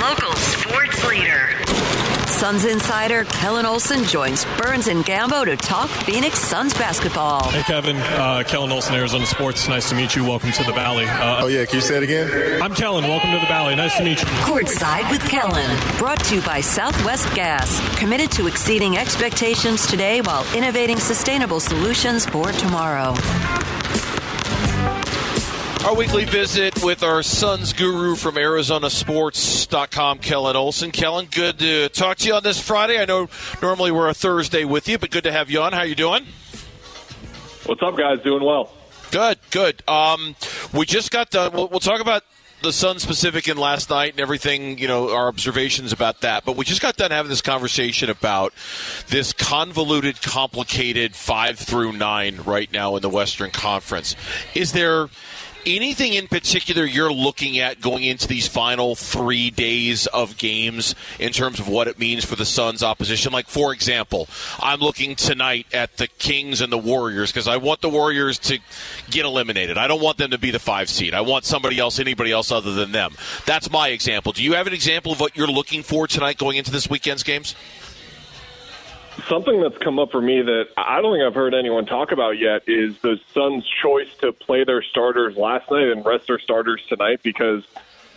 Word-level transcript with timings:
local 0.00 0.34
sports 0.36 1.06
leader. 1.06 1.50
Suns 2.26 2.64
insider 2.64 3.24
Kellan 3.24 3.66
Olson 3.66 4.02
joins 4.04 4.46
Burns 4.56 4.86
and 4.86 5.04
Gambo 5.04 5.44
to 5.44 5.58
talk 5.58 5.90
Phoenix 5.90 6.38
Suns 6.38 6.72
basketball. 6.72 7.50
Hey, 7.50 7.62
Kevin. 7.64 7.96
Uh, 7.96 8.42
Kellan 8.46 8.72
Olson, 8.72 8.94
Arizona 8.94 9.26
Sports. 9.26 9.68
Nice 9.68 9.90
to 9.90 9.94
meet 9.94 10.16
you. 10.16 10.24
Welcome 10.24 10.50
to 10.52 10.64
the 10.64 10.72
Valley. 10.72 11.04
Uh, 11.04 11.42
oh, 11.42 11.48
yeah. 11.48 11.66
Can 11.66 11.74
you 11.76 11.80
say 11.82 11.98
it 11.98 12.02
again? 12.02 12.62
I'm 12.62 12.74
Kellan. 12.74 13.04
Welcome 13.04 13.32
to 13.32 13.40
the 13.40 13.46
Valley. 13.46 13.74
Nice 13.76 13.94
to 13.98 14.02
meet 14.02 14.22
you. 14.22 14.28
Courtside 14.38 15.10
with 15.10 15.22
Kellan. 15.28 15.98
Brought 15.98 16.24
to 16.24 16.36
you 16.36 16.40
by 16.40 16.62
Southwest 16.62 17.32
Gas. 17.34 17.78
Committed 17.98 18.32
to 18.32 18.46
exceeding 18.46 18.96
expectations 18.96 19.86
today 19.86 20.22
while 20.22 20.46
innovating 20.56 20.98
sustainable 20.98 21.60
solutions 21.60 22.24
for 22.24 22.52
tomorrow. 22.52 23.14
Our 25.84 25.96
weekly 25.96 26.26
visit 26.26 26.84
with 26.84 27.02
our 27.02 27.22
Suns 27.22 27.72
guru 27.72 28.14
from 28.14 28.34
ArizonaSports.com, 28.34 30.18
Kellan 30.18 30.54
Olson. 30.54 30.90
Kellan, 30.90 31.26
good 31.30 31.58
to 31.58 31.88
talk 31.88 32.18
to 32.18 32.28
you 32.28 32.34
on 32.34 32.42
this 32.42 32.60
Friday. 32.60 33.00
I 33.00 33.06
know 33.06 33.30
normally 33.62 33.90
we're 33.90 34.10
a 34.10 34.14
Thursday 34.14 34.66
with 34.66 34.88
you, 34.88 34.98
but 34.98 35.10
good 35.10 35.24
to 35.24 35.32
have 35.32 35.50
you 35.50 35.62
on. 35.62 35.72
How 35.72 35.80
are 35.80 35.86
you 35.86 35.94
doing? 35.94 36.26
What's 37.64 37.82
up, 37.82 37.96
guys? 37.96 38.20
Doing 38.20 38.44
well. 38.44 38.70
Good, 39.10 39.38
good. 39.50 39.82
Um, 39.88 40.36
we 40.74 40.84
just 40.84 41.10
got 41.10 41.30
done. 41.30 41.52
We'll, 41.52 41.68
we'll 41.68 41.80
talk 41.80 42.02
about 42.02 42.24
the 42.62 42.74
Suns 42.74 43.02
specific 43.02 43.48
in 43.48 43.56
last 43.56 43.88
night 43.88 44.12
and 44.12 44.20
everything, 44.20 44.76
you 44.76 44.86
know, 44.86 45.14
our 45.14 45.28
observations 45.28 45.94
about 45.94 46.20
that. 46.20 46.44
But 46.44 46.58
we 46.58 46.66
just 46.66 46.82
got 46.82 46.96
done 46.96 47.10
having 47.10 47.30
this 47.30 47.40
conversation 47.40 48.10
about 48.10 48.52
this 49.08 49.32
convoluted, 49.32 50.20
complicated 50.20 51.16
five 51.16 51.58
through 51.58 51.92
nine 51.92 52.36
right 52.44 52.70
now 52.70 52.96
in 52.96 53.02
the 53.02 53.08
Western 53.08 53.50
Conference. 53.50 54.14
Is 54.54 54.72
there 54.72 55.08
anything 55.66 56.14
in 56.14 56.28
particular 56.28 56.84
you're 56.84 57.12
looking 57.12 57.58
at 57.58 57.80
going 57.80 58.04
into 58.04 58.26
these 58.26 58.46
final 58.46 58.94
three 58.94 59.50
days 59.50 60.06
of 60.08 60.36
games 60.36 60.94
in 61.18 61.32
terms 61.32 61.60
of 61.60 61.68
what 61.68 61.88
it 61.88 61.98
means 61.98 62.24
for 62.24 62.36
the 62.36 62.44
Suns' 62.44 62.82
opposition? 62.82 63.32
Like, 63.32 63.48
for 63.48 63.72
example, 63.72 64.28
I'm 64.58 64.80
looking 64.80 65.16
tonight 65.16 65.66
at 65.72 65.96
the 65.96 66.06
Kings 66.06 66.60
and 66.60 66.72
the 66.72 66.78
Warriors 66.78 67.30
because 67.30 67.48
I 67.48 67.56
want 67.56 67.80
the 67.80 67.88
Warriors 67.88 68.38
to 68.40 68.58
get 69.10 69.24
eliminated. 69.24 69.78
I 69.78 69.88
don't 69.88 70.02
want 70.02 70.18
them 70.18 70.30
to 70.30 70.38
be 70.38 70.50
the 70.50 70.58
five 70.58 70.88
seed. 70.88 71.14
I 71.14 71.20
want 71.20 71.44
somebody 71.44 71.78
else, 71.78 71.98
anybody 71.98 72.32
else 72.32 72.50
other 72.50 72.72
than 72.72 72.92
them. 72.92 73.14
That's 73.46 73.70
my 73.70 73.88
example. 73.88 74.32
Do 74.32 74.42
you 74.42 74.54
have 74.54 74.66
an 74.66 74.72
example 74.72 75.12
of 75.12 75.20
what 75.20 75.36
you're 75.36 75.46
looking 75.46 75.82
for 75.82 76.06
tonight 76.06 76.38
going 76.38 76.56
into 76.56 76.70
this 76.70 76.88
weekend's 76.88 77.22
games? 77.22 77.54
Something 79.26 79.60
that's 79.60 79.78
come 79.78 79.98
up 79.98 80.10
for 80.10 80.20
me 80.20 80.42
that 80.42 80.68
I 80.76 81.00
don't 81.00 81.14
think 81.14 81.24
I've 81.24 81.34
heard 81.34 81.54
anyone 81.54 81.86
talk 81.86 82.12
about 82.12 82.38
yet 82.38 82.62
is 82.66 82.98
the 82.98 83.18
Suns' 83.34 83.66
choice 83.82 84.12
to 84.20 84.32
play 84.32 84.64
their 84.64 84.82
starters 84.82 85.36
last 85.36 85.70
night 85.70 85.88
and 85.88 86.04
rest 86.04 86.26
their 86.26 86.38
starters 86.38 86.82
tonight 86.88 87.20
because 87.22 87.64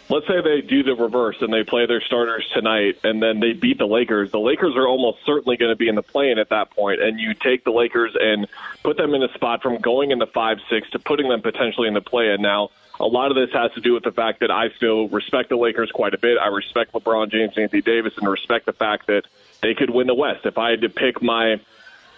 let's 0.10 0.28
say 0.28 0.42
they 0.42 0.62
do 0.62 0.84
the 0.84 0.96
reverse 0.96 1.38
and 1.42 1.52
they 1.52 1.64
play 1.64 1.86
their 1.86 2.02
starters 2.02 2.46
tonight 2.54 3.00
and 3.04 3.22
then 3.22 3.40
they 3.40 3.54
beat 3.54 3.78
the 3.78 3.88
Lakers. 3.88 4.32
The 4.32 4.40
Lakers 4.40 4.76
are 4.76 4.88
almost 4.88 5.20
certainly 5.26 5.58
going 5.58 5.72
to 5.72 5.76
be 5.76 5.88
in 5.88 5.96
the 5.96 6.04
play 6.04 6.32
in 6.32 6.40
at 6.40 6.50
that 6.50 6.72
point, 6.72 7.02
and 7.02 7.20
you 7.20 7.34
take 7.34 7.64
the 7.64 7.72
Lakers 7.72 8.16
and 8.20 8.48
put 8.84 8.98
them 8.98 9.14
in 9.14 9.24
a 9.24 9.34
spot 9.34 9.62
from 9.62 9.80
going 9.80 10.12
into 10.12 10.28
5 10.28 10.58
6 10.70 10.90
to 10.92 11.00
putting 11.00 11.30
them 11.30 11.42
potentially 11.42 11.88
in 11.88 11.94
the 11.94 12.02
play 12.02 12.32
in. 12.32 12.42
Now, 12.42 12.70
a 13.04 13.08
lot 13.08 13.32
of 13.32 13.36
this 13.36 13.54
has 13.54 13.72
to 13.74 13.82
do 13.82 13.94
with 13.94 14.04
the 14.04 14.12
fact 14.12 14.40
that 14.40 14.50
I 14.50 14.70
still 14.78 15.10
respect 15.10 15.50
the 15.50 15.58
Lakers 15.58 15.92
quite 15.92 16.14
a 16.14 16.18
bit. 16.18 16.38
I 16.38 16.48
respect 16.48 16.94
LeBron 16.94 17.30
James, 17.30 17.58
Anthony 17.58 17.82
Davis, 17.82 18.14
and 18.18 18.28
respect 18.28 18.66
the 18.66 18.74
fact 18.74 19.08
that 19.08 19.24
they 19.62 19.74
could 19.74 19.90
win 19.90 20.08
the 20.08 20.16
West. 20.16 20.46
If 20.46 20.58
I 20.58 20.72
had 20.72 20.82
to 20.82 20.90
pick 20.90 21.22
my 21.22 21.60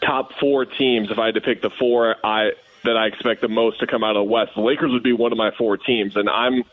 top 0.02 0.33
four 0.39 0.66
teams, 0.66 1.09
if 1.09 1.17
I 1.17 1.25
had 1.28 1.36
to 1.36 1.41
pick 1.41 1.61
the 1.61 1.72
four 1.72 2.16
I 2.23 2.52
that 2.83 2.95
I 2.95 3.08
expect 3.08 3.41
the 3.41 3.47
most 3.47 3.80
to 3.80 3.88
come 3.88 4.03
out 4.03 4.16
of 4.16 4.28
the 4.28 4.31
West, 4.31 4.52
the 4.53 4.61
Lakers 4.61 4.91
would 4.91 5.02
be 5.02 5.13
one 5.13 5.31
of 5.31 5.39
my 5.39 5.50
four 5.58 5.75
teams, 5.75 6.16
and 6.16 6.30
I'm 6.30 6.63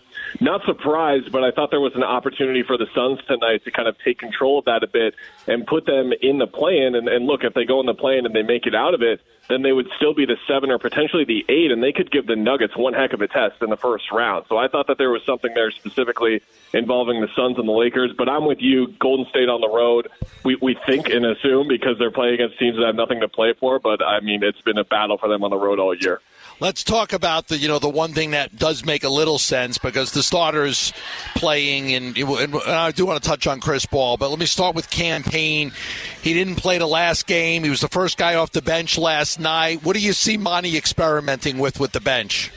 not 0.41 0.65
surprised, 0.65 1.33
but 1.33 1.45
I 1.45 1.51
thought 1.51 1.71
there 1.71 1.81
was 1.81 1.95
an 1.95 2.03
opportunity 2.03 2.63
for 2.63 2.77
the 2.77 2.87
Suns 2.95 3.21
tonight 3.27 3.65
to 3.65 3.71
kind 3.71 3.89
of 3.89 3.97
take 3.99 4.19
control 4.19 4.59
of 4.59 4.65
that 4.67 4.83
a 4.83 4.87
bit 4.87 5.15
and 5.47 5.67
put 5.67 5.87
them 5.87 6.13
in 6.21 6.39
the 6.39 6.47
play-in. 6.47 6.95
And, 6.95 7.09
and 7.09 7.27
look, 7.27 7.45
if 7.45 7.55
they 7.55 7.65
go 7.65 7.81
in 7.81 7.87
the 7.87 7.95
play-in 7.95 8.27
and 8.27 8.35
they 8.35 8.43
make 8.43 8.67
it 8.67 8.75
out 8.75 8.95
of 8.95 9.03
it, 9.03 9.21
then 9.49 9.63
they 9.63 9.73
would 9.73 9.89
still 9.97 10.15
be 10.15 10.25
the 10.25 10.37
seven 10.47 10.71
or 10.71 10.79
potentially 10.79 11.25
the 11.25 11.45
eight, 11.49 11.71
and 11.71 11.83
they 11.83 11.93
could 11.93 12.11
give 12.11 12.27
the 12.27 12.37
Nuggets 12.37 12.77
one 12.77 12.95
heck 12.95 13.13
of 13.13 13.21
a 13.21 13.29
test 13.29 13.61
in 13.61 13.71
the 13.71 13.77
first 13.77 14.11
round. 14.13 14.47
So 14.49 14.57
I 14.57 14.69
thought 14.69 14.87
that 14.87 14.99
there 14.99 15.11
was 15.11 15.23
something 15.25 15.53
there 15.55 15.71
specifically 15.71 16.43
involving 16.73 17.21
the 17.21 17.29
Suns 17.35 17.59
and 17.59 17.69
the 17.69 17.73
Lakers. 17.73 18.13
But 18.17 18.29
I'm 18.29 18.47
with 18.47 18.61
you, 18.61 18.89
Golden 18.99 19.27
State 19.27 19.49
on 19.49 19.61
the 19.61 19.69
road. 19.69 20.09
We 20.45 20.57
we 20.57 20.77
think 20.87 21.09
and 21.09 21.27
assume 21.27 21.69
because 21.69 21.99
they're 21.99 22.11
playing 22.11 22.35
against 22.35 22.59
teams 22.59 22.77
that 22.79 22.87
have 22.87 22.95
nothing 22.95 23.21
to 23.21 23.29
play 23.29 23.53
for. 23.53 23.79
But 23.79 24.03
I 24.03 24.21
mean, 24.21 24.43
it's 24.43 24.61
been 24.61 24.79
a 24.79 24.85
battle 24.85 25.19
for 25.19 25.29
them 25.29 25.45
on 25.45 25.51
the 25.51 25.59
road 25.59 25.79
all 25.79 25.95
year. 25.95 26.21
Let's 26.61 26.85
talk 26.85 27.13
about 27.13 27.49
the 27.49 27.57
you 27.59 27.69
know 27.69 27.79
the 27.79 27.89
one 27.89 28.13
thing 28.13 28.31
that 28.33 28.57
does 28.57 28.85
make 28.85 29.05
a 29.05 29.09
little 29.09 29.39
sense 29.39 29.79
because 29.79 30.02
the 30.11 30.25
starters 30.25 30.93
playing 31.37 31.95
and, 31.95 32.19
and 32.19 32.57
I 32.57 32.91
do 32.91 33.07
want 33.07 33.23
to 33.23 33.29
touch 33.29 33.47
on 33.47 33.61
Chris 33.61 33.87
Paul, 33.87 34.17
but 34.17 34.29
let 34.31 34.41
me 34.41 34.47
start 34.47 34.75
with 34.75 34.91
Cam 34.91 35.23
Payne. 35.23 35.71
He 36.21 36.35
didn't 36.35 36.57
play 36.57 36.79
the 36.79 36.89
last 36.89 37.29
game. 37.29 37.63
He 37.63 37.71
was 37.71 37.81
the 37.81 37.89
first 37.89 38.19
guy 38.19 38.35
off 38.35 38.51
the 38.51 38.63
bench 38.63 38.99
last 38.99 39.39
night. 39.39 39.85
What 39.85 39.95
do 39.95 40.01
you 40.01 40.13
see 40.13 40.37
Monty 40.37 40.77
experimenting 40.77 41.59
with 41.59 41.79
with 41.79 41.93
the 41.93 42.01
bench? 42.01 42.51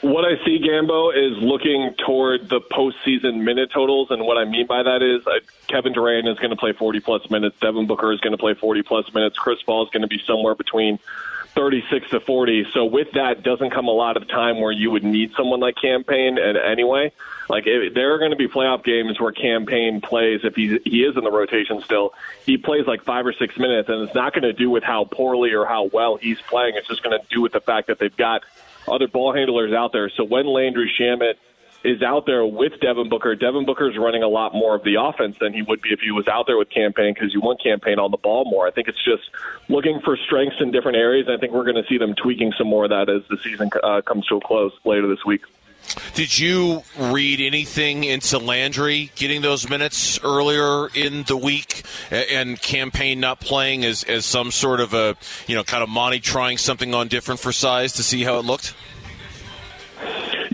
What 0.00 0.24
I 0.24 0.42
see, 0.44 0.58
Gambo, 0.58 1.12
is 1.14 1.42
looking 1.42 1.94
toward 2.04 2.48
the 2.48 2.60
postseason 2.60 3.42
minute 3.42 3.70
totals, 3.72 4.10
and 4.10 4.24
what 4.24 4.38
I 4.38 4.44
mean 4.44 4.66
by 4.66 4.82
that 4.82 5.02
is 5.02 5.26
uh, 5.26 5.40
Kevin 5.68 5.92
Durant 5.92 6.28
is 6.28 6.38
going 6.38 6.50
to 6.50 6.56
play 6.56 6.72
40 6.72 7.00
plus 7.00 7.30
minutes. 7.30 7.56
Devin 7.60 7.86
Booker 7.86 8.12
is 8.12 8.20
going 8.20 8.32
to 8.32 8.38
play 8.38 8.54
40 8.54 8.82
plus 8.82 9.12
minutes. 9.12 9.36
Chris 9.38 9.62
Paul 9.62 9.84
is 9.84 9.90
going 9.90 10.02
to 10.02 10.08
be 10.08 10.20
somewhere 10.26 10.54
between 10.54 10.98
36 11.54 12.10
to 12.10 12.20
40. 12.20 12.66
So 12.72 12.84
with 12.84 13.12
that 13.12 13.42
doesn't 13.42 13.70
come 13.70 13.88
a 13.88 13.92
lot 13.92 14.16
of 14.16 14.28
time 14.28 14.60
where 14.60 14.72
you 14.72 14.90
would 14.90 15.04
need 15.04 15.32
someone 15.36 15.60
like 15.60 15.76
Cam 15.80 16.04
Payne 16.04 16.38
and 16.38 16.56
anyway. 16.56 17.12
Like 17.48 17.66
it, 17.66 17.94
there 17.94 18.14
are 18.14 18.18
going 18.18 18.30
to 18.30 18.36
be 18.36 18.48
playoff 18.48 18.84
games 18.84 19.20
where 19.20 19.32
Cam 19.32 19.66
Payne 19.66 20.00
plays 20.00 20.40
if 20.44 20.54
he 20.54 20.78
he 20.84 21.04
is 21.04 21.16
in 21.16 21.24
the 21.24 21.30
rotation 21.30 21.82
still. 21.82 22.14
He 22.46 22.56
plays 22.56 22.86
like 22.86 23.04
5 23.04 23.26
or 23.26 23.32
6 23.32 23.58
minutes 23.58 23.88
and 23.88 24.02
it's 24.02 24.14
not 24.14 24.32
going 24.32 24.44
to 24.44 24.52
do 24.52 24.70
with 24.70 24.82
how 24.82 25.04
poorly 25.04 25.52
or 25.52 25.66
how 25.66 25.90
well 25.92 26.16
he's 26.16 26.40
playing. 26.40 26.76
It's 26.76 26.88
just 26.88 27.02
going 27.02 27.18
to 27.18 27.26
do 27.28 27.42
with 27.42 27.52
the 27.52 27.60
fact 27.60 27.88
that 27.88 27.98
they've 27.98 28.16
got 28.16 28.42
other 28.88 29.08
ball 29.08 29.34
handlers 29.34 29.72
out 29.72 29.92
there. 29.92 30.08
So 30.10 30.24
when 30.24 30.46
Landry 30.46 30.92
Shamet 30.98 31.34
is 31.84 32.02
out 32.02 32.26
there 32.26 32.44
with 32.46 32.78
Devin 32.80 33.08
Booker. 33.08 33.34
Devin 33.34 33.64
Booker 33.64 33.90
is 33.90 33.96
running 33.96 34.22
a 34.22 34.28
lot 34.28 34.54
more 34.54 34.74
of 34.74 34.84
the 34.84 34.96
offense 35.00 35.36
than 35.40 35.52
he 35.52 35.62
would 35.62 35.80
be 35.82 35.90
if 35.90 36.00
he 36.00 36.10
was 36.10 36.28
out 36.28 36.46
there 36.46 36.56
with 36.56 36.70
Cam 36.70 36.92
Payne 36.92 37.14
because 37.14 37.34
you 37.34 37.40
want 37.40 37.62
Cam 37.62 37.80
Payne 37.80 37.98
on 37.98 38.10
the 38.10 38.16
ball 38.16 38.44
more. 38.44 38.66
I 38.66 38.70
think 38.70 38.88
it's 38.88 39.02
just 39.04 39.22
looking 39.68 40.00
for 40.00 40.16
strengths 40.16 40.56
in 40.60 40.70
different 40.70 40.96
areas. 40.96 41.28
I 41.28 41.36
think 41.36 41.52
we're 41.52 41.64
going 41.64 41.82
to 41.82 41.86
see 41.88 41.98
them 41.98 42.14
tweaking 42.14 42.52
some 42.56 42.68
more 42.68 42.84
of 42.84 42.90
that 42.90 43.08
as 43.08 43.22
the 43.28 43.36
season 43.38 43.70
uh, 43.82 44.02
comes 44.02 44.26
to 44.26 44.36
a 44.36 44.40
close 44.40 44.72
later 44.84 45.08
this 45.08 45.24
week. 45.24 45.42
Did 46.14 46.38
you 46.38 46.82
read 46.98 47.40
anything 47.40 48.04
into 48.04 48.38
Landry 48.38 49.10
getting 49.16 49.42
those 49.42 49.68
minutes 49.68 50.20
earlier 50.22 50.88
in 50.94 51.24
the 51.24 51.36
week 51.36 51.82
and 52.10 52.60
Cam 52.60 52.90
Payne 52.90 53.18
not 53.20 53.40
playing 53.40 53.84
as, 53.84 54.04
as 54.04 54.24
some 54.24 54.50
sort 54.50 54.80
of 54.80 54.94
a, 54.94 55.16
you 55.46 55.56
know, 55.56 55.64
kind 55.64 55.82
of 55.82 55.88
Monty 55.88 56.20
trying 56.20 56.58
something 56.58 56.94
on 56.94 57.08
different 57.08 57.40
for 57.40 57.52
size 57.52 57.94
to 57.94 58.02
see 58.02 58.22
how 58.22 58.38
it 58.38 58.44
looked? 58.44 58.74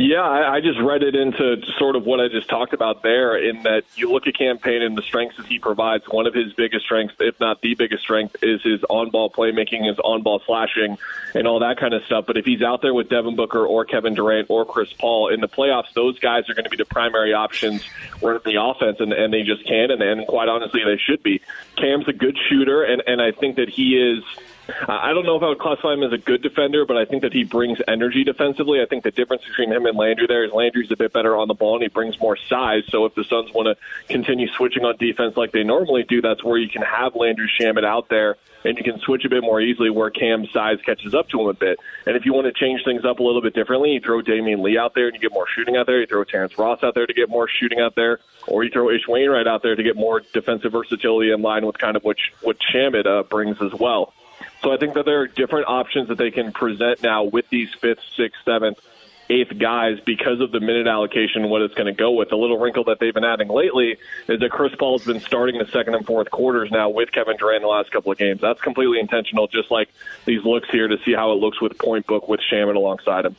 Yeah, 0.01 0.23
I, 0.23 0.55
I 0.55 0.61
just 0.61 0.79
read 0.79 1.03
it 1.03 1.17
into 1.17 1.61
sort 1.77 1.97
of 1.97 2.05
what 2.05 2.21
I 2.21 2.29
just 2.29 2.49
talked 2.49 2.73
about 2.73 3.03
there. 3.03 3.37
In 3.37 3.65
that 3.65 3.83
you 3.97 4.13
look 4.13 4.29
at 4.29 4.37
Cam 4.37 4.59
Payne 4.59 4.81
and 4.81 4.97
the 4.97 5.03
strengths 5.03 5.39
that 5.39 5.47
he 5.47 5.59
provides. 5.59 6.05
One 6.09 6.29
of 6.29 6.35
his 6.35 6.53
biggest 6.53 6.85
strengths, 6.85 7.17
if 7.19 7.41
not 7.41 7.63
the 7.63 7.75
biggest 7.75 8.05
strength, 8.05 8.37
is 8.41 8.63
his 8.63 8.85
on-ball 8.89 9.31
playmaking, 9.31 9.89
his 9.89 9.99
on-ball 9.99 10.41
slashing, 10.47 10.99
and 11.35 11.49
all 11.49 11.59
that 11.59 11.79
kind 11.79 11.95
of 11.95 12.05
stuff. 12.05 12.27
But 12.29 12.37
if 12.37 12.45
he's 12.45 12.63
out 12.63 12.81
there 12.81 12.95
with 12.95 13.09
Devin 13.09 13.35
Booker 13.35 13.67
or 13.67 13.85
Kevin 13.85 14.15
Durant 14.15 14.49
or 14.51 14.65
Chris 14.65 14.93
Paul 14.93 15.35
in 15.35 15.41
the 15.41 15.49
playoffs, 15.49 15.93
those 15.95 16.17
guys 16.21 16.49
are 16.49 16.55
going 16.55 16.65
to 16.65 16.71
be 16.71 16.77
the 16.77 16.85
primary 16.85 17.35
options 17.35 17.85
running 18.23 18.43
the 18.45 18.63
offense, 18.63 19.01
and, 19.01 19.13
and 19.13 19.35
they 19.35 19.43
just 19.43 19.67
can. 19.67 19.91
And, 19.91 20.01
and 20.01 20.29
quite 20.29 20.49
honestly, 20.49 20.83
they 20.85 20.99
should 20.99 21.25
be. 21.25 21.41
Cam's 21.77 22.07
a 22.07 22.13
good 22.13 22.39
shooter, 22.49 22.85
and 22.85 23.03
and 23.05 23.21
I 23.21 23.33
think 23.33 23.57
that 23.57 23.69
he 23.69 23.99
is 23.99 24.23
I 24.87 25.15
don't 25.15 25.25
know 25.25 25.37
if 25.37 25.43
I 25.43 25.49
would 25.49 25.59
classify 25.59 25.95
him 25.95 26.03
as 26.03 26.13
a 26.13 26.19
good 26.19 26.43
defender, 26.43 26.85
but 26.85 26.97
I 26.97 27.07
think 27.07 27.23
that 27.23 27.33
he 27.33 27.45
brings 27.45 27.79
energy 27.89 28.23
defensively. 28.23 28.83
I 28.83 28.87
think 28.87 29.03
the 29.03 29.11
difference 29.11 29.43
between 29.45 29.73
him 29.73 29.87
and 29.87 29.97
Landry 29.97 30.27
there 30.27 30.45
is 30.45 30.53
Landry's 30.53 30.91
a 30.91 30.97
bit 30.97 31.13
better 31.13 31.37
on 31.37 31.49
the 31.49 31.55
ball 31.55 31.75
and 31.75 31.83
he 31.83 31.89
brings 31.89 32.21
more 32.21 32.37
size. 32.37 32.85
So 32.89 33.07
if 33.07 33.15
the 33.15 33.25
Suns 33.25 33.53
want 33.55 33.67
to 33.67 33.77
continue 34.13 34.47
switching 34.49 34.85
on 34.85 34.97
defense 34.99 35.37
like 35.37 35.53
they 35.53 35.65
normally 35.65 36.03
do, 36.03 36.21
that's 36.21 36.45
where 36.45 36.59
you 36.59 36.69
can 36.69 36.83
have 36.83 37.17
Landry 37.17 37.51
Shamet 37.59 37.85
out 37.85 38.09
there 38.11 38.37
and 38.65 38.77
you 38.77 38.85
can 38.85 39.01
switch 39.01 39.25
a 39.25 39.29
bit 39.29 39.43
more 39.43 39.61
easily 39.61 39.89
where 39.89 40.11
Cam's 40.11 40.51
size 40.53 40.79
catches 40.85 41.15
up 41.15 41.29
to 41.31 41.41
him 41.41 41.47
a 41.47 41.55
bit. 41.55 41.79
And 42.07 42.17
if 42.17 42.27
you 42.27 42.33
want 42.35 42.47
to 42.47 42.53
change 42.53 42.85
things 42.85 43.05
up 43.05 43.21
a 43.21 43.23
little 43.23 43.41
bit 43.41 43.55
differently, 43.55 43.93
you 43.93 44.01
throw 44.01 44.21
Damion 44.21 44.63
Lee 44.63 44.77
out 44.77 44.95
there 44.95 45.07
and 45.07 45.15
you 45.15 45.21
get 45.21 45.33
more 45.33 45.47
shooting 45.55 45.77
out 45.77 45.87
there. 45.87 46.01
You 46.01 46.07
throw 46.07 46.25
Terrence 46.25 46.59
Ross 46.59 46.83
out 46.83 46.95
there 46.95 47.07
to 47.07 47.15
get 47.15 47.29
more 47.29 47.49
shooting 47.49 47.81
out 47.81 47.95
there, 47.95 48.21
or 48.47 48.65
you 48.65 48.71
throw 48.71 48.91
Ish 48.91 49.07
Wainwright 49.09 49.47
out 49.47 49.63
there 49.63 49.77
to 49.77 49.83
get 49.83 49.97
more 49.97 50.21
defensive 50.33 50.73
versatility 50.73 51.31
in 51.31 51.41
line 51.41 51.65
with 51.65 51.79
kind 51.79 51.97
of 51.97 52.05
what 52.05 52.17
what 52.43 52.59
Shamet 52.73 53.07
uh, 53.07 53.23
brings 53.23 53.61
as 53.63 53.73
well. 53.73 54.13
So 54.63 54.73
I 54.73 54.77
think 54.77 54.95
that 54.95 55.05
there 55.05 55.21
are 55.21 55.27
different 55.27 55.69
options 55.69 56.09
that 56.09 56.19
they 56.19 56.31
can 56.31 56.53
present 56.53 57.03
now 57.03 57.25
with 57.25 57.49
these 57.49 57.73
fifth, 57.75 58.01
sixth, 58.17 58.41
seventh, 58.45 58.79
eighth 59.31 59.57
guys 59.59 60.01
because 60.01 60.41
of 60.41 60.53
the 60.53 60.61
minute 60.61 60.87
allocation, 60.87 61.49
what 61.49 61.63
it's 61.63 61.75
going 61.75 61.87
to 61.87 61.93
go 61.93 62.13
with. 62.13 62.31
The 62.31 62.37
little 62.37 62.59
wrinkle 62.59 62.85
that 62.85 62.99
they've 62.99 63.13
been 63.13 63.25
adding 63.25 63.49
lately 63.49 63.99
is 64.27 64.41
that 64.41 64.51
Chris 64.51 64.75
Paul's 64.75 65.05
been 65.05 65.21
starting 65.21 65.59
the 65.59 65.67
second 65.67 65.95
and 65.95 66.07
fourth 66.07 66.31
quarters 66.31 66.71
now 66.71 66.89
with 66.89 67.13
Kevin 67.13 67.37
Durant 67.37 67.63
the 67.63 67.69
last 67.69 67.91
couple 67.91 68.11
of 68.11 68.19
games. 68.19 68.41
That's 68.41 68.61
completely 68.61 68.99
intentional, 69.01 69.47
just 69.47 69.71
like 69.71 69.91
these 70.25 70.43
looks 70.45 70.69
here 70.71 70.89
to 70.89 70.99
see 71.05 71.13
how 71.13 71.33
it 71.33 71.37
looks 71.37 71.61
with 71.61 71.77
point 71.79 72.07
book 72.07 72.29
with 72.29 72.41
Shamet 72.41 72.75
alongside 72.75 73.27
him. 73.27 73.37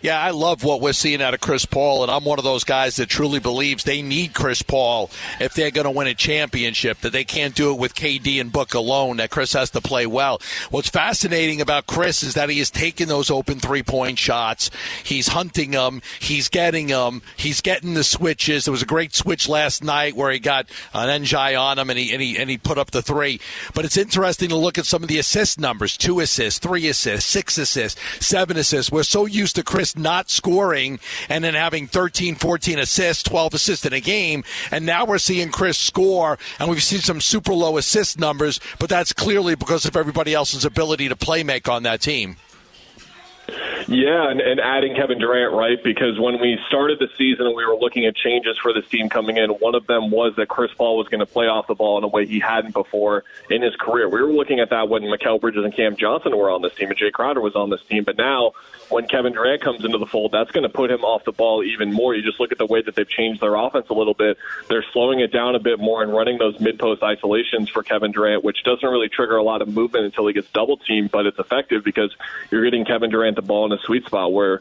Yeah, 0.00 0.20
I 0.20 0.30
love 0.30 0.62
what 0.62 0.80
we're 0.80 0.92
seeing 0.92 1.20
out 1.20 1.34
of 1.34 1.40
Chris 1.40 1.64
Paul, 1.64 2.04
and 2.04 2.12
I'm 2.12 2.24
one 2.24 2.38
of 2.38 2.44
those 2.44 2.62
guys 2.62 2.94
that 2.96 3.08
truly 3.08 3.40
believes 3.40 3.82
they 3.82 4.00
need 4.00 4.32
Chris 4.32 4.62
Paul 4.62 5.10
if 5.40 5.54
they're 5.54 5.72
going 5.72 5.86
to 5.86 5.90
win 5.90 6.06
a 6.06 6.14
championship, 6.14 7.00
that 7.00 7.12
they 7.12 7.24
can't 7.24 7.52
do 7.52 7.72
it 7.72 7.80
with 7.80 7.96
KD 7.96 8.40
and 8.40 8.52
Book 8.52 8.74
alone, 8.74 9.16
that 9.16 9.30
Chris 9.30 9.54
has 9.54 9.70
to 9.70 9.80
play 9.80 10.06
well. 10.06 10.40
What's 10.70 10.88
fascinating 10.88 11.60
about 11.60 11.88
Chris 11.88 12.22
is 12.22 12.34
that 12.34 12.48
he 12.48 12.60
is 12.60 12.70
taking 12.70 13.08
those 13.08 13.28
open 13.28 13.58
three 13.58 13.82
point 13.82 14.20
shots. 14.20 14.70
He's 15.02 15.28
hunting 15.28 15.72
them, 15.72 16.00
he's 16.20 16.48
getting 16.48 16.86
them, 16.86 17.20
he's 17.36 17.60
getting 17.60 17.94
the 17.94 18.04
switches. 18.04 18.66
There 18.66 18.72
was 18.72 18.82
a 18.82 18.86
great 18.86 19.16
switch 19.16 19.48
last 19.48 19.82
night 19.82 20.14
where 20.14 20.30
he 20.30 20.38
got 20.38 20.66
an 20.94 21.24
NJ 21.24 21.60
on 21.60 21.76
him 21.76 21.90
and 21.90 21.98
he, 21.98 22.12
and, 22.12 22.22
he, 22.22 22.38
and 22.38 22.48
he 22.48 22.56
put 22.56 22.78
up 22.78 22.92
the 22.92 23.02
three. 23.02 23.40
But 23.74 23.84
it's 23.84 23.96
interesting 23.96 24.50
to 24.50 24.56
look 24.56 24.78
at 24.78 24.86
some 24.86 25.02
of 25.02 25.08
the 25.08 25.18
assist 25.18 25.58
numbers 25.58 25.96
two 25.96 26.20
assists, 26.20 26.60
three 26.60 26.86
assists, 26.86 27.28
six 27.28 27.58
assists, 27.58 28.00
seven 28.24 28.56
assists. 28.56 28.92
We're 28.92 29.02
so 29.02 29.26
used 29.26 29.56
to 29.56 29.64
Chris 29.64 29.87
not 29.96 30.30
scoring 30.30 30.98
and 31.28 31.42
then 31.44 31.54
having 31.54 31.86
13, 31.86 32.34
14 32.34 32.78
assists, 32.78 33.22
12 33.22 33.54
assists 33.54 33.86
in 33.86 33.92
a 33.92 34.00
game. 34.00 34.44
And 34.70 34.86
now 34.86 35.04
we're 35.04 35.18
seeing 35.18 35.50
Chris 35.50 35.78
score, 35.78 36.38
and 36.58 36.68
we've 36.68 36.82
seen 36.82 37.00
some 37.00 37.20
super 37.20 37.52
low 37.52 37.76
assist 37.76 38.18
numbers, 38.18 38.60
but 38.78 38.88
that's 38.88 39.12
clearly 39.12 39.54
because 39.54 39.84
of 39.84 39.96
everybody 39.96 40.34
else's 40.34 40.64
ability 40.64 41.08
to 41.08 41.16
play 41.16 41.42
make 41.42 41.68
on 41.68 41.82
that 41.84 42.00
team. 42.00 42.36
Yeah, 43.86 44.30
and, 44.30 44.40
and 44.40 44.60
adding 44.60 44.94
Kevin 44.96 45.18
Durant, 45.18 45.54
right? 45.54 45.82
Because 45.82 46.18
when 46.18 46.40
we 46.40 46.58
started 46.68 46.98
the 46.98 47.08
season 47.16 47.46
and 47.46 47.54
we 47.54 47.64
were 47.64 47.76
looking 47.76 48.06
at 48.06 48.16
changes 48.16 48.58
for 48.58 48.72
this 48.72 48.86
team 48.88 49.08
coming 49.08 49.36
in, 49.36 49.50
one 49.50 49.74
of 49.74 49.86
them 49.86 50.10
was 50.10 50.34
that 50.36 50.48
Chris 50.48 50.72
Paul 50.76 50.96
was 50.96 51.08
going 51.08 51.20
to 51.20 51.26
play 51.26 51.46
off 51.46 51.66
the 51.66 51.74
ball 51.74 51.98
in 51.98 52.04
a 52.04 52.08
way 52.08 52.26
he 52.26 52.40
hadn't 52.40 52.72
before 52.72 53.24
in 53.50 53.62
his 53.62 53.76
career. 53.76 54.08
We 54.08 54.22
were 54.22 54.32
looking 54.32 54.60
at 54.60 54.70
that 54.70 54.88
when 54.88 55.02
Mikal 55.02 55.40
Bridges 55.40 55.64
and 55.64 55.74
Cam 55.74 55.96
Johnson 55.96 56.36
were 56.36 56.50
on 56.50 56.62
this 56.62 56.74
team 56.74 56.90
and 56.90 56.98
Jae 56.98 57.12
Crowder 57.12 57.40
was 57.40 57.54
on 57.54 57.70
this 57.70 57.82
team. 57.84 58.04
But 58.04 58.16
now, 58.16 58.52
when 58.88 59.06
Kevin 59.06 59.32
Durant 59.32 59.62
comes 59.62 59.84
into 59.84 59.98
the 59.98 60.06
fold, 60.06 60.32
that's 60.32 60.50
going 60.50 60.62
to 60.62 60.68
put 60.68 60.90
him 60.90 61.04
off 61.04 61.24
the 61.24 61.32
ball 61.32 61.62
even 61.62 61.92
more. 61.92 62.14
You 62.14 62.22
just 62.22 62.40
look 62.40 62.52
at 62.52 62.58
the 62.58 62.66
way 62.66 62.82
that 62.82 62.94
they've 62.94 63.08
changed 63.08 63.40
their 63.40 63.54
offense 63.54 63.86
a 63.90 63.94
little 63.94 64.14
bit. 64.14 64.38
They're 64.68 64.84
slowing 64.92 65.20
it 65.20 65.32
down 65.32 65.54
a 65.54 65.58
bit 65.58 65.78
more 65.78 66.02
and 66.02 66.12
running 66.12 66.38
those 66.38 66.58
mid 66.58 66.78
post 66.78 67.02
isolations 67.02 67.68
for 67.68 67.82
Kevin 67.82 68.12
Durant, 68.12 68.44
which 68.44 68.62
doesn't 68.64 68.88
really 68.88 69.08
trigger 69.08 69.36
a 69.36 69.42
lot 69.42 69.62
of 69.62 69.68
movement 69.68 70.06
until 70.06 70.26
he 70.26 70.32
gets 70.32 70.50
double 70.50 70.78
teamed, 70.78 71.10
but 71.10 71.26
it's 71.26 71.38
effective 71.38 71.84
because 71.84 72.14
you're 72.50 72.64
getting 72.64 72.84
Kevin 72.84 73.10
Durant 73.10 73.36
the 73.36 73.42
ball 73.42 73.67
in 73.72 73.78
a 73.78 73.82
sweet 73.82 74.04
spot 74.06 74.32
where 74.32 74.60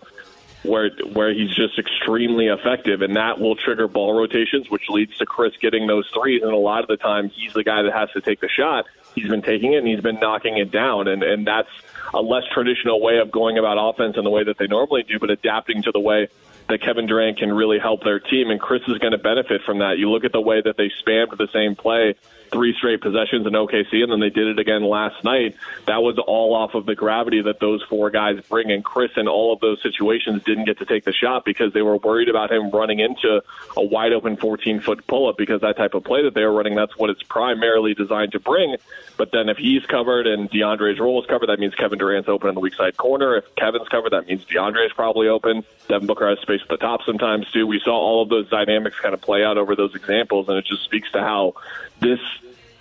where 0.63 0.89
where 1.13 1.33
he's 1.33 1.53
just 1.55 1.79
extremely 1.79 2.47
effective, 2.47 3.01
and 3.01 3.15
that 3.15 3.39
will 3.39 3.55
trigger 3.55 3.87
ball 3.87 4.17
rotations, 4.17 4.69
which 4.69 4.89
leads 4.89 5.17
to 5.17 5.25
Chris 5.25 5.53
getting 5.61 5.87
those 5.87 6.07
threes. 6.13 6.41
And 6.43 6.51
a 6.51 6.57
lot 6.57 6.81
of 6.81 6.87
the 6.87 6.97
time, 6.97 7.29
he's 7.29 7.53
the 7.53 7.63
guy 7.63 7.83
that 7.83 7.93
has 7.93 8.11
to 8.11 8.21
take 8.21 8.41
the 8.41 8.49
shot. 8.49 8.85
He's 9.15 9.29
been 9.29 9.41
taking 9.41 9.73
it 9.73 9.77
and 9.77 9.87
he's 9.87 10.01
been 10.01 10.19
knocking 10.19 10.57
it 10.57 10.71
down, 10.71 11.07
and 11.07 11.23
and 11.23 11.47
that's 11.47 11.69
a 12.13 12.21
less 12.21 12.43
traditional 12.53 13.01
way 13.01 13.17
of 13.17 13.31
going 13.31 13.57
about 13.57 13.77
offense 13.79 14.17
in 14.17 14.23
the 14.23 14.29
way 14.29 14.43
that 14.43 14.57
they 14.57 14.67
normally 14.67 15.03
do, 15.03 15.19
but 15.19 15.29
adapting 15.29 15.83
to 15.83 15.91
the 15.91 15.99
way 15.99 16.27
that 16.67 16.81
Kevin 16.81 17.05
Durant 17.05 17.37
can 17.37 17.51
really 17.53 17.79
help 17.79 18.03
their 18.03 18.19
team, 18.19 18.49
and 18.49 18.59
Chris 18.59 18.81
is 18.87 18.97
going 18.97 19.11
to 19.11 19.17
benefit 19.17 19.61
from 19.63 19.79
that. 19.79 19.97
You 19.97 20.09
look 20.09 20.25
at 20.25 20.31
the 20.31 20.41
way 20.41 20.61
that 20.61 20.77
they 20.77 20.91
spammed 21.03 21.37
the 21.37 21.47
same 21.53 21.75
play 21.75 22.15
three 22.49 22.73
straight 22.73 23.01
possessions 23.01 23.45
in 23.45 23.53
OKC, 23.53 24.03
and 24.03 24.11
then 24.11 24.19
they 24.19 24.29
did 24.29 24.47
it 24.47 24.59
again 24.59 24.83
last 24.83 25.23
night. 25.23 25.55
That 25.85 26.01
was 26.03 26.17
all 26.17 26.55
off 26.55 26.73
of 26.73 26.85
the 26.85 26.95
gravity 26.95 27.41
that 27.41 27.59
those 27.59 27.83
four 27.83 28.09
guys 28.09 28.39
bring. 28.49 28.71
And 28.71 28.83
Chris, 28.83 29.11
in 29.17 29.27
all 29.27 29.53
of 29.53 29.59
those 29.59 29.81
situations, 29.81 30.43
didn't 30.43 30.65
get 30.65 30.79
to 30.79 30.85
take 30.85 31.05
the 31.05 31.13
shot 31.13 31.45
because 31.45 31.73
they 31.73 31.81
were 31.81 31.97
worried 31.97 32.29
about 32.29 32.51
him 32.51 32.71
running 32.71 32.99
into 32.99 33.41
a 33.75 33.83
wide 33.83 34.13
open 34.13 34.37
14 34.37 34.81
foot 34.81 35.05
pull 35.07 35.29
up 35.29 35.37
because 35.37 35.61
that 35.61 35.77
type 35.77 35.93
of 35.93 36.03
play 36.03 36.23
that 36.23 36.33
they 36.33 36.43
were 36.43 36.53
running, 36.53 36.75
that's 36.75 36.97
what 36.97 37.09
it's 37.09 37.23
primarily 37.23 37.93
designed 37.93 38.31
to 38.33 38.39
bring. 38.39 38.75
But 39.17 39.31
then 39.31 39.49
if 39.49 39.57
he's 39.57 39.85
covered 39.85 40.27
and 40.27 40.49
DeAndre's 40.49 40.99
role 40.99 41.21
is 41.21 41.27
covered, 41.27 41.47
that 41.47 41.59
means 41.59 41.75
Kevin 41.75 41.97
Durant's 41.97 42.29
open 42.29 42.49
in 42.49 42.55
the 42.55 42.61
weak 42.61 42.75
side 42.75 42.97
corner. 42.97 43.37
If 43.37 43.55
Kevin's 43.55 43.87
covered, 43.89 44.13
that 44.13 44.27
means 44.27 44.45
DeAndre's 44.45 44.93
probably 44.93 45.27
open. 45.27 45.63
Devin 45.87 46.07
Booker 46.07 46.29
has 46.29 46.39
space 46.39 46.61
at 46.61 46.69
the 46.69 46.77
top 46.77 47.01
sometimes 47.05 47.49
too. 47.51 47.65
We 47.65 47.79
saw 47.79 47.95
all 47.97 48.21
of 48.21 48.29
those 48.29 48.49
dynamics 48.49 48.99
kind 48.99 49.13
of 49.13 49.21
play 49.21 49.43
out 49.43 49.57
over 49.57 49.75
those 49.75 49.95
examples, 49.95 50.49
and 50.49 50.57
it 50.57 50.65
just 50.65 50.83
speaks 50.83 51.11
to 51.11 51.21
how 51.21 51.55
this 51.99 52.19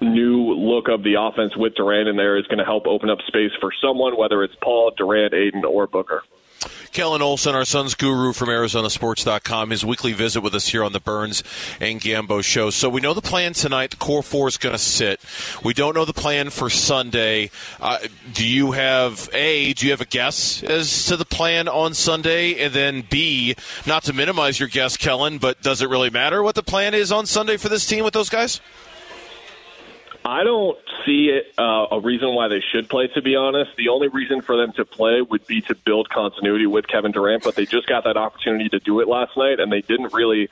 new 0.00 0.54
look 0.54 0.88
of 0.88 1.02
the 1.02 1.14
offense 1.18 1.56
with 1.56 1.74
Durant 1.74 2.08
in 2.08 2.16
there 2.16 2.36
is 2.36 2.46
going 2.46 2.58
to 2.58 2.64
help 2.64 2.86
open 2.86 3.10
up 3.10 3.18
space 3.26 3.52
for 3.60 3.72
someone, 3.80 4.16
whether 4.16 4.42
it's 4.42 4.54
Paul, 4.62 4.92
Durant, 4.96 5.34
Ayton, 5.34 5.64
or 5.64 5.86
Booker. 5.86 6.22
Kellan 6.92 7.20
Olson, 7.20 7.54
our 7.54 7.66
Suns 7.66 7.94
guru 7.94 8.32
from 8.32 8.48
ArizonaSports.com, 8.48 9.70
his 9.70 9.84
weekly 9.84 10.14
visit 10.14 10.40
with 10.40 10.54
us 10.54 10.68
here 10.68 10.82
on 10.82 10.92
the 10.92 11.00
Burns 11.00 11.42
and 11.78 12.00
Gambo 12.00 12.42
show. 12.42 12.70
So 12.70 12.88
we 12.88 13.02
know 13.02 13.12
the 13.12 13.20
plan 13.20 13.52
tonight. 13.52 13.90
The 13.90 13.96
core 13.96 14.22
four 14.22 14.48
is 14.48 14.56
going 14.56 14.72
to 14.72 14.78
sit. 14.78 15.20
We 15.62 15.74
don't 15.74 15.94
know 15.94 16.06
the 16.06 16.14
plan 16.14 16.48
for 16.48 16.70
Sunday. 16.70 17.50
Uh, 17.78 17.98
do 18.32 18.48
you 18.48 18.72
have 18.72 19.28
a? 19.34 19.74
Do 19.74 19.84
you 19.84 19.92
have 19.92 20.00
a 20.00 20.06
guess 20.06 20.62
as 20.62 21.04
to 21.06 21.18
the 21.18 21.26
plan 21.26 21.68
on 21.68 21.92
Sunday? 21.92 22.64
And 22.64 22.72
then 22.72 23.04
B, 23.08 23.54
not 23.86 24.04
to 24.04 24.14
minimize 24.14 24.58
your 24.58 24.70
guess, 24.70 24.96
Kellan, 24.96 25.38
but 25.38 25.60
does 25.60 25.82
it 25.82 25.90
really 25.90 26.10
matter 26.10 26.42
what 26.42 26.54
the 26.54 26.62
plan 26.62 26.94
is 26.94 27.12
on 27.12 27.26
Sunday 27.26 27.58
for 27.58 27.68
this 27.68 27.86
team 27.86 28.04
with 28.04 28.14
those 28.14 28.30
guys? 28.30 28.60
I 30.26 30.42
don't 30.42 30.76
see 31.04 31.28
it, 31.28 31.54
uh, 31.56 31.86
a 31.92 32.00
reason 32.00 32.34
why 32.34 32.48
they 32.48 32.60
should 32.72 32.88
play, 32.88 33.06
to 33.14 33.22
be 33.22 33.36
honest. 33.36 33.70
The 33.76 33.90
only 33.90 34.08
reason 34.08 34.40
for 34.40 34.56
them 34.56 34.72
to 34.72 34.84
play 34.84 35.22
would 35.22 35.46
be 35.46 35.60
to 35.62 35.74
build 35.76 36.10
continuity 36.10 36.66
with 36.66 36.88
Kevin 36.88 37.12
Durant, 37.12 37.44
but 37.44 37.54
they 37.54 37.64
just 37.64 37.86
got 37.86 38.02
that 38.04 38.16
opportunity 38.16 38.68
to 38.70 38.80
do 38.80 38.98
it 38.98 39.06
last 39.06 39.36
night, 39.36 39.60
and 39.60 39.70
they 39.70 39.82
didn't 39.82 40.12
really 40.12 40.48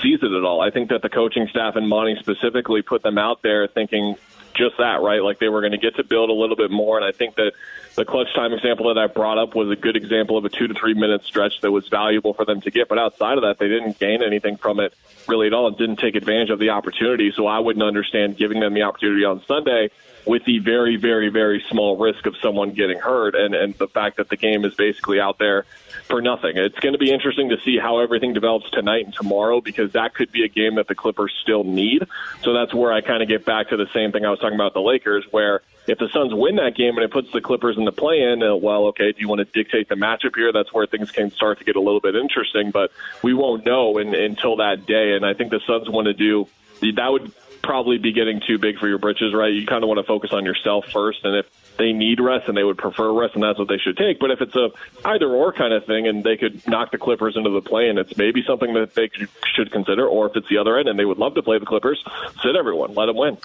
seize 0.00 0.22
it 0.22 0.32
at 0.32 0.44
all. 0.44 0.62
I 0.62 0.70
think 0.70 0.88
that 0.88 1.02
the 1.02 1.10
coaching 1.10 1.46
staff 1.48 1.76
and 1.76 1.86
Monty 1.86 2.16
specifically 2.18 2.80
put 2.80 3.02
them 3.02 3.18
out 3.18 3.42
there 3.42 3.66
thinking 3.66 4.16
just 4.58 4.76
that, 4.78 5.00
right? 5.00 5.22
Like 5.22 5.38
they 5.38 5.48
were 5.48 5.60
going 5.60 5.72
to 5.72 5.78
get 5.78 5.96
to 5.96 6.04
build 6.04 6.28
a 6.28 6.34
little 6.34 6.56
bit 6.56 6.70
more, 6.70 6.96
and 6.96 7.06
I 7.06 7.12
think 7.12 7.36
that 7.36 7.52
the 7.94 8.04
clutch 8.04 8.32
time 8.34 8.52
example 8.52 8.92
that 8.92 8.98
I 8.98 9.06
brought 9.06 9.38
up 9.38 9.54
was 9.54 9.70
a 9.70 9.76
good 9.76 9.96
example 9.96 10.36
of 10.36 10.44
a 10.44 10.48
two 10.48 10.68
to 10.68 10.74
three 10.74 10.94
minute 10.94 11.24
stretch 11.24 11.60
that 11.62 11.70
was 11.70 11.88
valuable 11.88 12.34
for 12.34 12.44
them 12.44 12.60
to 12.60 12.70
get. 12.70 12.88
But 12.88 12.98
outside 12.98 13.38
of 13.38 13.42
that, 13.42 13.58
they 13.58 13.68
didn't 13.68 13.98
gain 13.98 14.22
anything 14.22 14.56
from 14.56 14.78
it 14.80 14.94
really 15.26 15.46
at 15.46 15.54
all 15.54 15.66
and 15.66 15.76
didn't 15.76 15.98
take 15.98 16.14
advantage 16.14 16.50
of 16.50 16.58
the 16.58 16.70
opportunity. 16.70 17.32
So 17.32 17.46
I 17.46 17.58
wouldn't 17.58 17.82
understand 17.82 18.36
giving 18.36 18.60
them 18.60 18.74
the 18.74 18.82
opportunity 18.82 19.24
on 19.24 19.42
Sunday 19.46 19.90
with 20.26 20.44
the 20.44 20.58
very, 20.58 20.96
very, 20.96 21.28
very 21.28 21.64
small 21.70 21.96
risk 21.96 22.26
of 22.26 22.36
someone 22.42 22.72
getting 22.72 22.98
hurt 22.98 23.34
and, 23.34 23.54
and 23.54 23.74
the 23.74 23.88
fact 23.88 24.18
that 24.18 24.28
the 24.28 24.36
game 24.36 24.64
is 24.64 24.74
basically 24.74 25.20
out 25.20 25.38
there 25.38 25.64
for 26.08 26.22
nothing. 26.22 26.56
It's 26.56 26.78
going 26.78 26.92
to 26.92 26.98
be 26.98 27.12
interesting 27.12 27.50
to 27.50 27.60
see 27.60 27.78
how 27.78 27.98
everything 27.98 28.32
develops 28.32 28.70
tonight 28.70 29.04
and 29.04 29.14
tomorrow 29.14 29.60
because 29.60 29.92
that 29.92 30.14
could 30.14 30.32
be 30.32 30.44
a 30.44 30.48
game 30.48 30.76
that 30.76 30.88
the 30.88 30.94
Clippers 30.94 31.32
still 31.42 31.64
need. 31.64 32.06
So 32.42 32.52
that's 32.52 32.74
where 32.74 32.92
I 32.92 33.00
kind 33.00 33.22
of 33.22 33.28
get 33.28 33.44
back 33.44 33.68
to 33.68 33.76
the 33.76 33.86
same 33.92 34.12
thing 34.12 34.24
I 34.24 34.30
was 34.30 34.38
talking 34.38 34.54
about 34.54 34.74
the 34.74 34.80
Lakers, 34.80 35.24
where 35.30 35.60
if 35.86 35.98
the 35.98 36.08
Suns 36.08 36.34
win 36.34 36.56
that 36.56 36.74
game 36.74 36.96
and 36.96 37.04
it 37.04 37.10
puts 37.10 37.30
the 37.32 37.40
Clippers 37.40 37.76
in 37.76 37.84
the 37.84 37.92
play 37.92 38.22
in, 38.22 38.42
uh, 38.42 38.56
well, 38.56 38.86
okay, 38.86 39.12
do 39.12 39.20
you 39.20 39.28
want 39.28 39.40
to 39.40 39.44
dictate 39.44 39.88
the 39.88 39.94
matchup 39.94 40.34
here? 40.34 40.52
That's 40.52 40.72
where 40.72 40.86
things 40.86 41.10
can 41.10 41.30
start 41.30 41.58
to 41.58 41.64
get 41.64 41.76
a 41.76 41.80
little 41.80 42.00
bit 42.00 42.16
interesting, 42.16 42.70
but 42.70 42.90
we 43.22 43.34
won't 43.34 43.64
know 43.64 43.98
in, 43.98 44.14
until 44.14 44.56
that 44.56 44.86
day. 44.86 45.12
And 45.12 45.24
I 45.24 45.34
think 45.34 45.50
the 45.50 45.60
Suns 45.66 45.88
want 45.88 46.06
to 46.06 46.14
do 46.14 46.48
that 46.80 47.10
would 47.10 47.32
probably 47.62 47.98
be 47.98 48.12
getting 48.12 48.40
too 48.40 48.58
big 48.58 48.78
for 48.78 48.88
your 48.88 48.98
britches, 48.98 49.34
right? 49.34 49.52
You 49.52 49.66
kind 49.66 49.82
of 49.82 49.88
want 49.88 49.98
to 49.98 50.04
focus 50.04 50.30
on 50.32 50.44
yourself 50.44 50.86
first, 50.86 51.24
and 51.24 51.36
if 51.36 51.46
they 51.78 51.92
need 51.92 52.20
rest 52.20 52.48
and 52.48 52.56
they 52.56 52.64
would 52.64 52.78
prefer 52.78 53.12
rest, 53.12 53.34
and 53.34 53.42
that's 53.42 53.58
what 53.58 53.68
they 53.68 53.78
should 53.78 53.96
take. 53.96 54.18
But 54.18 54.30
if 54.30 54.40
it's 54.40 54.54
a 54.54 54.70
either 55.04 55.28
or 55.28 55.52
kind 55.52 55.72
of 55.72 55.84
thing, 55.86 56.06
and 56.06 56.24
they 56.24 56.36
could 56.36 56.66
knock 56.66 56.90
the 56.90 56.98
Clippers 56.98 57.36
into 57.36 57.50
the 57.50 57.62
play, 57.62 57.88
and 57.88 57.98
it's 57.98 58.16
maybe 58.16 58.42
something 58.46 58.74
that 58.74 58.94
they 58.94 59.10
should 59.54 59.72
consider. 59.72 60.06
Or 60.06 60.26
if 60.26 60.36
it's 60.36 60.48
the 60.48 60.58
other 60.58 60.78
end 60.78 60.88
and 60.88 60.98
they 60.98 61.04
would 61.04 61.18
love 61.18 61.34
to 61.34 61.42
play 61.42 61.58
the 61.58 61.66
Clippers, 61.66 62.02
sit 62.42 62.56
everyone, 62.56 62.94
let 62.94 63.06
them 63.06 63.16
win. 63.16 63.38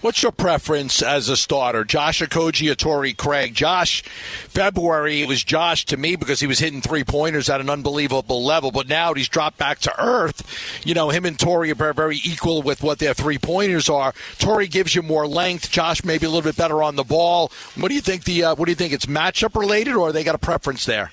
What's 0.00 0.22
your 0.22 0.32
preference 0.32 1.02
as 1.02 1.28
a 1.28 1.36
starter, 1.36 1.84
Josh 1.84 2.22
Okogie 2.22 2.70
or 2.70 2.74
Torrey 2.74 3.12
Craig? 3.12 3.54
Josh, 3.54 4.00
February 4.48 5.20
it 5.20 5.28
was 5.28 5.44
Josh 5.44 5.84
to 5.84 5.98
me 5.98 6.16
because 6.16 6.40
he 6.40 6.46
was 6.46 6.58
hitting 6.58 6.80
three 6.80 7.04
pointers 7.04 7.50
at 7.50 7.60
an 7.60 7.68
unbelievable 7.68 8.42
level, 8.42 8.70
but 8.70 8.88
now 8.88 9.12
he's 9.12 9.28
dropped 9.28 9.58
back 9.58 9.78
to 9.80 10.02
earth. 10.02 10.42
You 10.86 10.94
know, 10.94 11.10
him 11.10 11.26
and 11.26 11.38
Torrey 11.38 11.70
are 11.70 11.92
very 11.92 12.16
equal 12.24 12.62
with 12.62 12.82
what 12.82 12.98
their 12.98 13.12
three 13.12 13.36
pointers 13.36 13.90
are. 13.90 14.14
Torrey 14.38 14.68
gives 14.68 14.94
you 14.94 15.02
more 15.02 15.26
length. 15.26 15.70
Josh 15.70 16.02
maybe 16.02 16.24
a 16.24 16.30
little 16.30 16.50
bit 16.50 16.56
better 16.56 16.82
on 16.82 16.96
the 16.96 17.04
ball. 17.04 17.52
What 17.74 17.88
do 17.88 17.94
you 17.94 18.00
think? 18.00 18.24
The 18.24 18.44
uh, 18.44 18.54
what 18.54 18.64
do 18.64 18.72
you 18.72 18.76
think? 18.76 18.94
It's 18.94 19.04
matchup 19.04 19.54
related, 19.54 19.96
or 19.96 20.12
they 20.12 20.24
got 20.24 20.34
a 20.34 20.38
preference 20.38 20.86
there? 20.86 21.12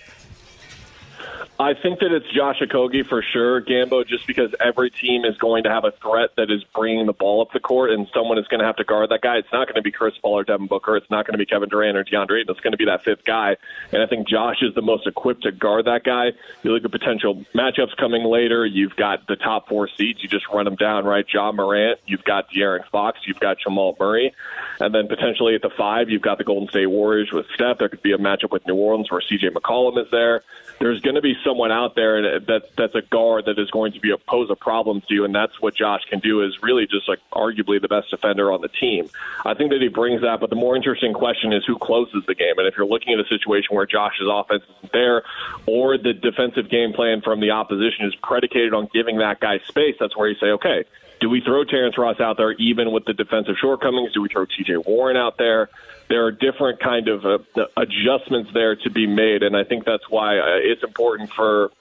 I 1.59 1.73
think 1.73 1.99
that 2.01 2.11
it's 2.11 2.29
Josh 2.29 2.59
Okogie 2.61 3.03
for 3.07 3.23
sure, 3.23 3.61
Gambo, 3.61 4.07
just 4.07 4.27
because 4.27 4.53
every 4.63 4.91
team 4.91 5.25
is 5.25 5.35
going 5.37 5.63
to 5.63 5.71
have 5.71 5.85
a 5.85 5.91
threat 5.91 6.35
that 6.37 6.51
is 6.51 6.63
bringing 6.75 7.07
the 7.07 7.13
ball 7.13 7.41
up 7.41 7.51
the 7.51 7.59
court, 7.59 7.89
and 7.89 8.07
someone 8.13 8.37
is 8.37 8.47
going 8.47 8.59
to 8.59 8.65
have 8.65 8.75
to 8.75 8.83
guard 8.83 9.09
that 9.09 9.21
guy. 9.21 9.37
It's 9.37 9.51
not 9.51 9.65
going 9.65 9.75
to 9.75 9.81
be 9.81 9.91
Chris 9.91 10.13
Paul 10.21 10.37
or 10.37 10.43
Devin 10.43 10.67
Booker. 10.67 10.95
It's 10.97 11.09
not 11.09 11.25
going 11.25 11.33
to 11.33 11.39
be 11.39 11.47
Kevin 11.47 11.67
Durant 11.67 11.97
or 11.97 12.03
DeAndre. 12.03 12.43
It's 12.47 12.59
going 12.59 12.73
to 12.73 12.77
be 12.77 12.85
that 12.85 13.03
fifth 13.03 13.25
guy, 13.25 13.57
and 13.91 14.03
I 14.03 14.05
think 14.05 14.27
Josh 14.27 14.57
is 14.61 14.75
the 14.75 14.83
most 14.83 15.07
equipped 15.07 15.43
to 15.43 15.51
guard 15.51 15.85
that 15.85 16.03
guy. 16.03 16.33
You 16.61 16.73
look 16.73 16.85
at 16.85 16.91
potential 16.91 17.43
matchups 17.55 17.97
coming 17.97 18.23
later. 18.23 18.63
You've 18.63 18.95
got 18.95 19.25
the 19.25 19.35
top 19.35 19.67
four 19.67 19.89
seeds. 19.97 20.21
You 20.21 20.29
just 20.29 20.47
run 20.49 20.65
them 20.65 20.75
down, 20.75 21.05
right? 21.05 21.25
Ja 21.33 21.51
Morant. 21.51 21.99
You've 22.05 22.23
got 22.23 22.51
De'Aaron 22.51 22.87
Fox. 22.91 23.21
You've 23.25 23.39
got 23.39 23.57
Jamal 23.57 23.97
Murray, 23.99 24.31
and 24.79 24.93
then 24.93 25.07
potentially 25.07 25.55
at 25.55 25.63
the 25.63 25.71
five, 25.75 26.11
you've 26.11 26.21
got 26.21 26.37
the 26.37 26.43
Golden 26.43 26.69
State 26.69 26.85
Warriors 26.85 27.31
with 27.31 27.47
Steph. 27.55 27.79
There 27.79 27.89
could 27.89 28.03
be 28.03 28.11
a 28.11 28.19
matchup 28.19 28.51
with 28.51 28.67
New 28.67 28.75
Orleans 28.75 29.09
where 29.09 29.21
C.J. 29.21 29.49
McCollum 29.49 29.99
is 29.99 30.11
there. 30.11 30.43
There's 30.79 31.01
going 31.01 31.15
to 31.15 31.21
be 31.21 31.35
someone 31.48 31.72
out 31.72 31.96
there 31.96 32.18
and 32.18 32.25
uh, 32.25 32.46
that 32.48 32.75
that's 32.75 32.96
a 32.96 33.01
guard 33.01 33.46
that 33.46 33.58
is 33.58 33.72
going 33.72 33.94
to 33.94 34.00
be 34.00 34.12
a, 34.12 34.18
pose 34.18 34.50
a 34.51 34.56
problem 34.56 35.01
to 35.08 35.13
you, 35.13 35.24
and 35.24 35.34
that's 35.34 35.62
what 35.62 35.75
Josh 35.75 36.04
can 36.10 36.20
do. 36.20 36.44
Is 36.44 36.62
really 36.62 36.86
just 36.86 37.08
like 37.08 37.20
arguably 37.32 37.82
the 37.82 37.88
best 37.88 38.10
defender 38.10 38.51
on 38.51 38.62
the 38.62 38.68
team. 38.68 39.10
I 39.46 39.54
think 39.54 39.72
that 39.72 39.82
he 39.82 39.88
brings 39.88 40.22
that, 40.22 40.39
but 40.39 40.50
the 40.50 40.56
more 40.56 40.75
interesting 40.75 41.13
question 41.13 41.54
is 41.54 41.63
who 41.66 41.77
closes 41.77 42.24
the 42.27 42.36
game. 42.36 42.58
And 42.58 42.68
if 42.68 42.75
you're 42.77 42.88
looking 42.88 43.13
at 43.13 43.20
a 43.20 43.27
situation 43.27 43.75
where 43.75 43.86
Josh's 43.86 44.27
offense 44.30 44.63
isn't 44.77 44.92
there, 44.92 45.24
or 45.66 45.98
the 45.98 46.13
defensive 46.13 46.70
game 46.70 46.94
plan 46.94 47.22
from 47.22 47.39
the 47.39 47.51
opposition 47.51 48.06
is 48.06 48.16
predicated 48.16 48.74
on 48.74 48.89
giving 48.94 49.20
that 49.20 49.39
guy 49.39 49.60
space, 49.68 49.96
that's 50.00 50.18
where 50.18 50.27
you 50.27 50.36
say, 50.36 50.48
okay. 50.48 50.84
Do 51.19 51.29
we 51.29 51.41
throw 51.41 51.63
Terrence 51.63 51.97
Ross 51.97 52.19
out 52.19 52.38
there 52.38 52.51
even 52.53 52.91
with 52.91 53.05
the 53.05 53.13
defensive 53.13 53.55
shortcomings? 53.59 54.13
Do 54.13 54.21
we 54.21 54.29
throw 54.29 54.45
T.J. 54.45 54.77
Warren 54.77 55.17
out 55.17 55.38
there? 55.38 55.69
there 56.09 56.25
are 56.25 56.31
different 56.31 56.79
kind 56.79 57.07
of 57.07 57.25
uh, 57.25 57.65
adjustments 57.75 58.51
there 58.53 58.75
to 58.75 58.89
be 58.89 59.07
made, 59.07 59.43
and 59.43 59.55
I 59.55 59.63
think 59.63 59.86
that's 59.86 60.09
why 60.09 60.38
uh, 60.38 60.57
it's 60.62 60.83
important 60.83 61.31
for 61.31 61.71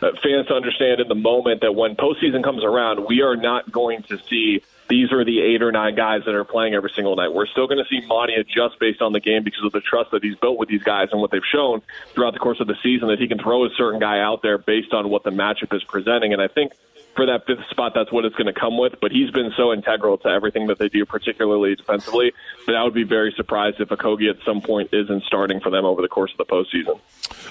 uh, 0.00 0.10
fans 0.22 0.46
to 0.48 0.54
understand 0.54 1.00
in 1.00 1.08
the 1.08 1.14
moment 1.14 1.60
that 1.60 1.74
when 1.74 1.94
postseason 1.94 2.42
comes 2.42 2.64
around, 2.64 3.06
we 3.06 3.20
are 3.20 3.36
not 3.36 3.70
going 3.70 4.02
to 4.04 4.18
see 4.28 4.62
these 4.88 5.12
are 5.12 5.24
the 5.24 5.40
eight 5.40 5.62
or 5.62 5.72
nine 5.72 5.94
guys 5.94 6.22
that 6.26 6.34
are 6.34 6.44
playing 6.44 6.74
every 6.74 6.90
single 6.94 7.16
night. 7.16 7.32
We're 7.32 7.46
still 7.46 7.66
going 7.66 7.82
to 7.82 7.88
see 7.88 8.06
Monty 8.06 8.34
adjust 8.34 8.78
based 8.78 9.00
on 9.00 9.12
the 9.12 9.20
game 9.20 9.42
because 9.42 9.64
of 9.64 9.72
the 9.72 9.80
trust 9.80 10.10
that 10.10 10.22
he's 10.22 10.36
built 10.36 10.58
with 10.58 10.68
these 10.68 10.82
guys 10.82 11.08
and 11.10 11.20
what 11.20 11.30
they've 11.30 11.44
shown 11.50 11.82
throughout 12.14 12.34
the 12.34 12.38
course 12.38 12.60
of 12.60 12.66
the 12.66 12.76
season 12.82 13.08
that 13.08 13.18
he 13.18 13.26
can 13.26 13.38
throw 13.38 13.64
a 13.64 13.70
certain 13.76 13.98
guy 13.98 14.20
out 14.20 14.42
there 14.42 14.58
based 14.58 14.92
on 14.92 15.08
what 15.08 15.24
the 15.24 15.30
matchup 15.30 15.74
is 15.74 15.82
presenting. 15.84 16.34
And 16.34 16.42
I 16.42 16.48
think 16.48 16.72
for 17.14 17.26
that 17.26 17.46
fifth 17.46 17.66
spot, 17.70 17.92
that's 17.94 18.12
what 18.12 18.24
it's 18.24 18.34
going 18.36 18.52
to 18.52 18.58
come 18.58 18.78
with. 18.78 18.94
But 19.00 19.12
he's 19.12 19.30
been 19.30 19.52
so 19.56 19.72
integral 19.72 20.18
to 20.18 20.28
everything 20.28 20.66
that 20.68 20.78
they 20.78 20.88
do, 20.88 21.04
particularly 21.04 21.74
defensively, 21.76 22.32
that 22.66 22.76
I 22.76 22.82
would 22.84 22.94
be 22.94 23.04
very 23.04 23.32
surprised 23.36 23.80
if 23.80 23.88
Okogie 23.88 24.30
at 24.30 24.36
some 24.44 24.60
point 24.60 24.90
isn't 24.92 25.24
starting 25.24 25.60
for 25.60 25.70
them 25.70 25.84
over 25.84 26.02
the 26.02 26.08
course 26.08 26.32
of 26.32 26.38
the 26.38 26.44
postseason. 26.44 26.98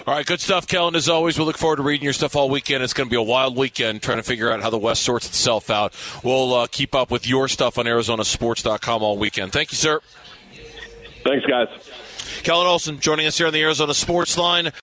All 0.06 0.16
right, 0.16 0.26
good 0.26 0.42
stuff, 0.42 0.68
Kellan. 0.68 0.96
As 0.96 1.08
always, 1.10 1.38
we 1.38 1.46
look 1.46 1.58
forward 1.58 1.78
to 1.78 1.84
reading 1.84 2.04
your 2.04 2.14
stuff 2.14 2.36
all 2.36 2.50
weekend. 2.50 2.84
It's 2.84 2.94
going 2.94 3.08
to 3.08 3.12
be 3.12 3.18
a 3.18 3.22
wild 3.22 3.56
weekend 3.56 4.02
trying 4.02 4.18
to 4.18 4.24
figure 4.24 4.52
out 4.52 4.62
how 4.62 4.70
the 4.70 4.78
West 4.78 5.04
sorts 5.04 5.28
itself 5.28 5.70
out. 5.70 5.94
We'll 6.24 6.54
uh, 6.54 6.68
keep 6.68 6.94
up 6.94 7.12
with 7.12 7.28
your 7.28 7.48
stuff 7.48 7.78
on 7.78 7.86
ArizonaSports.com 7.86 9.04
all 9.04 9.18
weekend. 9.18 9.54
Thank 9.54 9.72
you, 9.72 9.78
sir. 9.78 10.02
Thanks, 11.24 11.46
guys. 11.46 11.68
Kellan 12.44 12.68
Olson 12.68 13.00
joining 13.00 13.26
us 13.26 13.38
here 13.38 13.48
on 13.48 13.54
the 13.54 13.62
Arizona 13.62 13.94
Sports 13.94 14.38
Line. 14.38 14.74